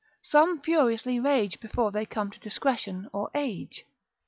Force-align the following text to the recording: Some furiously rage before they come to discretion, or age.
Some 0.23 0.59
furiously 0.61 1.19
rage 1.19 1.59
before 1.59 1.91
they 1.91 2.07
come 2.07 2.31
to 2.31 2.39
discretion, 2.39 3.07
or 3.13 3.29
age. 3.35 3.85